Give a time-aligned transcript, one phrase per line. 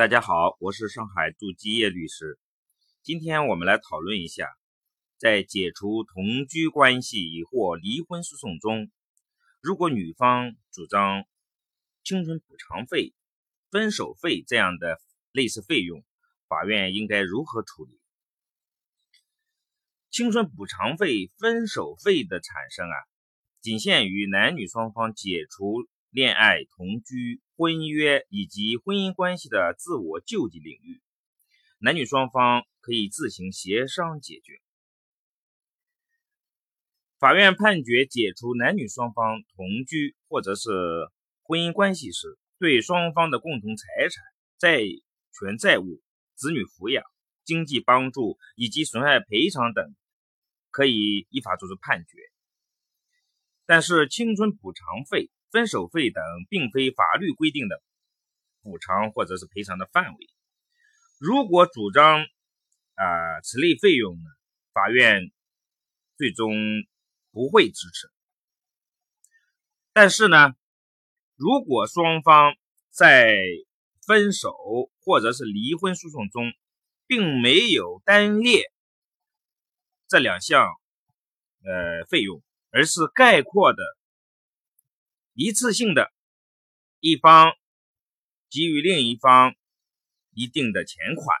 [0.00, 2.38] 大家好，我是上海杜基业律师。
[3.02, 4.48] 今天我们来讨论一下，
[5.18, 8.90] 在解除同居关系或离婚诉讼中，
[9.60, 11.26] 如果女方主张
[12.02, 13.12] 青春补偿费、
[13.70, 15.02] 分手费这样的
[15.32, 16.02] 类似费用，
[16.48, 18.00] 法院应该如何处理？
[20.10, 22.96] 青春补偿费、分手费的产生啊，
[23.60, 27.40] 仅限于男女双方解除恋爱、同居。
[27.60, 31.02] 婚约以及婚姻关系的自我救济领域，
[31.78, 34.62] 男女双方可以自行协商解决。
[37.18, 40.70] 法院判决解除男女双方同居或者是
[41.42, 44.24] 婚姻关系时，对双方的共同财产、
[44.56, 44.78] 债
[45.38, 46.00] 权债务、
[46.34, 47.04] 子女抚养、
[47.44, 49.94] 经济帮助以及损害赔偿等，
[50.70, 52.16] 可以依法作出判决。
[53.66, 55.30] 但是，青春补偿费。
[55.50, 57.82] 分手费等并非法律规定的
[58.62, 60.28] 补偿或者是赔偿的范围。
[61.18, 62.20] 如果主张
[62.94, 64.24] 啊此类费用呢，
[64.72, 65.30] 法院
[66.16, 66.54] 最终
[67.32, 68.10] 不会支持。
[69.92, 70.54] 但是呢，
[71.36, 72.54] 如果双方
[72.90, 73.36] 在
[74.06, 74.54] 分手
[75.00, 76.52] 或者是离婚诉讼中
[77.06, 78.62] 并没有单列
[80.06, 80.66] 这两项
[81.64, 83.82] 呃费用，而是概括的。
[85.42, 86.12] 一次性的，
[86.98, 87.54] 一方
[88.50, 89.54] 给予另一方
[90.32, 91.34] 一定的钱款，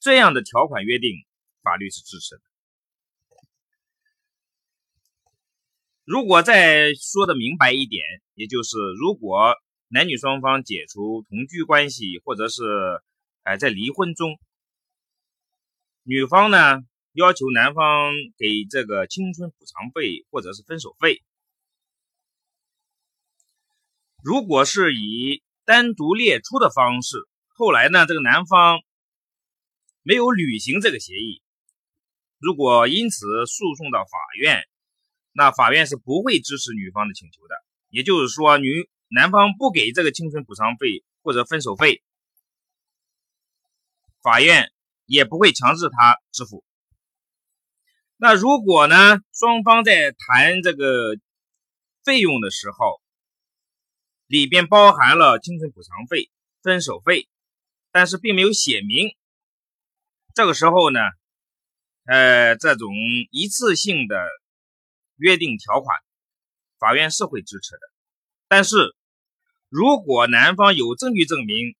[0.00, 1.10] 这样的条款约定，
[1.60, 2.42] 法律是支持的。
[6.04, 9.56] 如果再说的明白一点，也就是如果
[9.88, 12.62] 男女双方解除同居关系，或者是
[13.42, 14.40] 哎在离婚中，
[16.02, 16.82] 女方呢？
[17.16, 21.22] 要求男方给这个青春补偿费或者是分手费，
[24.22, 28.80] 如果是以单独列出的方式，后来呢，这个男方
[30.02, 31.40] 没有履行这个协议，
[32.38, 34.68] 如果因此诉讼到法院，
[35.32, 37.54] 那法院是不会支持女方的请求的。
[37.88, 42.02] 也就是说，女男方不给这个青春补偿费或者分手费，
[44.22, 44.70] 法院
[45.06, 46.62] 也不会强制他支付。
[48.18, 49.20] 那如果呢？
[49.34, 51.18] 双方在谈这个
[52.02, 53.02] 费用的时候，
[54.26, 56.30] 里边包含了青春补偿费、
[56.62, 57.28] 分手费，
[57.92, 59.14] 但是并没有写明。
[60.34, 61.00] 这个时候呢，
[62.06, 62.88] 呃，这种
[63.30, 64.26] 一次性的
[65.16, 65.98] 约定条款，
[66.78, 67.80] 法院是会支持的。
[68.48, 68.96] 但是，
[69.68, 71.76] 如果男方有证据证明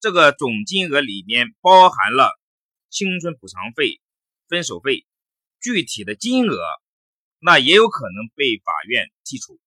[0.00, 2.36] 这个总金额里面包含了
[2.90, 4.00] 青春补偿费、
[4.48, 5.06] 分手费，
[5.60, 6.58] 具体的金额，
[7.38, 9.58] 那也有可能被法院剔除。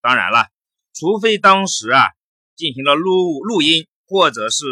[0.00, 0.48] 当然了，
[0.92, 2.10] 除非当时啊
[2.56, 4.64] 进行了录录音，或者是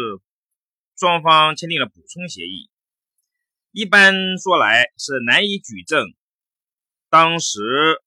[0.97, 2.69] 双方签订了补充协议。
[3.71, 6.13] 一般说来是难以举证，
[7.09, 8.01] 当时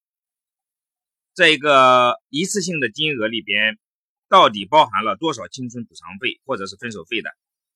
[1.35, 3.79] 这个一次性的金额里边
[4.29, 7.31] 到底包含了多少青春补偿费或者是分手费的，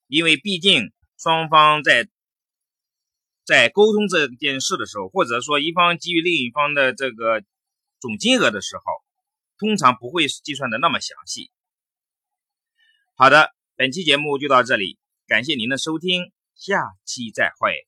[0.06, 2.08] 因为毕竟双方在。
[3.46, 7.44] 在沟通这件事的时候，或者说一方给予另一方的这个
[8.00, 8.82] 总金额的时候，
[9.56, 11.52] 通常不会计算的那么详细。
[13.14, 14.98] 好的，本期节目就到这里，
[15.28, 17.86] 感谢您的收听，下期再会。